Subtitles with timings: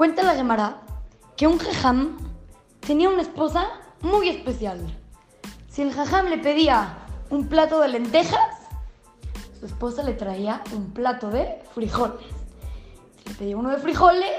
[0.00, 0.80] Cuenta la Gemara
[1.36, 2.16] que un jajam
[2.80, 3.66] tenía una esposa
[4.00, 4.80] muy especial.
[5.68, 6.96] Si el jajam le pedía
[7.28, 8.62] un plato de lentejas,
[9.58, 12.24] su esposa le traía un plato de frijoles.
[13.18, 14.30] Si le pedía uno de frijoles,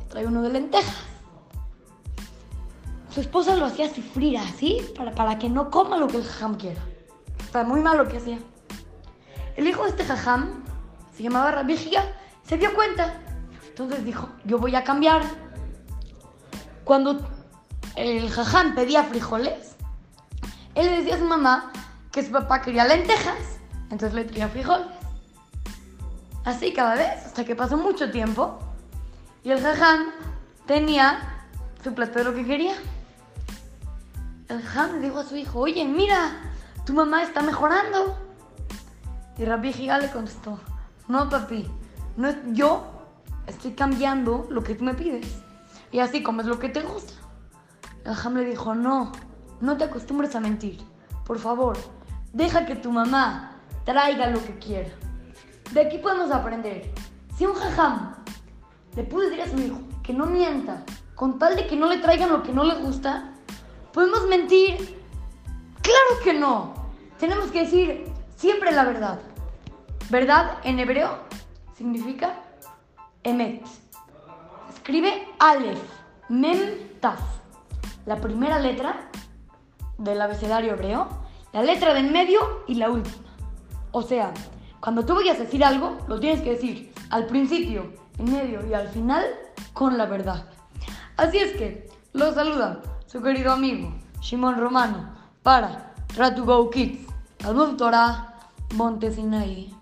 [0.00, 1.02] le traía uno de lentejas.
[3.08, 6.56] Su esposa lo hacía sufrir así para, para que no coma lo que el jajam
[6.56, 6.82] quiera.
[7.38, 8.38] Está muy mal lo que hacía.
[9.56, 10.62] El hijo de este jajam
[11.16, 13.18] se llamaba Rabbi se dio cuenta.
[13.70, 15.22] Entonces dijo, yo voy a cambiar.
[16.84, 17.20] Cuando
[17.96, 19.76] el jajam pedía frijoles,
[20.74, 21.72] él le decía a su mamá
[22.12, 24.88] que su papá quería lentejas, entonces le traía frijoles.
[26.44, 28.58] Así cada vez, hasta que pasó mucho tiempo,
[29.44, 30.06] y el jajam
[30.66, 31.46] tenía
[31.82, 32.74] su plato de lo que quería.
[34.48, 36.32] El jajam le dijo a su hijo, oye, mira,
[36.84, 38.18] tu mamá está mejorando.
[39.38, 40.58] Y Rabbi Giga le contestó,
[41.08, 41.70] no papi,
[42.16, 42.99] no es, yo
[43.46, 45.26] estoy cambiando lo que tú me pides.
[45.92, 47.12] Y así como es lo que te gusta.
[48.04, 49.12] El Ham le dijo, no,
[49.60, 50.78] no te acostumbres a mentir.
[51.24, 51.76] Por favor,
[52.32, 54.90] deja que tu mamá traiga lo que quiera.
[55.72, 56.92] De aquí podemos aprender.
[57.36, 58.14] Si un jajam
[58.96, 61.98] le puede decir a su hijo que no mienta, con tal de que no le
[61.98, 63.32] traigan lo que no le gusta,
[63.92, 64.98] ¿podemos mentir?
[65.82, 66.74] Claro que no.
[67.18, 68.04] Tenemos que decir
[68.36, 69.20] siempre la verdad.
[70.10, 71.18] ¿Verdad en hebreo?
[71.76, 72.34] Significa
[73.22, 73.64] emet.
[74.68, 75.82] Escribe Aleph,
[76.28, 76.58] Mem,
[77.00, 77.20] Taf.
[78.06, 79.10] La primera letra
[79.98, 81.08] del abecedario hebreo,
[81.52, 83.16] la letra de en medio y la última.
[83.92, 84.32] O sea,
[84.80, 88.72] cuando tú vayas a decir algo, lo tienes que decir al principio, en medio y
[88.72, 89.24] al final
[89.72, 90.46] con la verdad.
[91.16, 95.10] Así es que lo saluda su querido amigo Shimon Romano
[95.42, 97.06] para Ratu Go Kids,
[97.38, 98.34] Talmud Torah,
[98.74, 99.79] Montesinaí.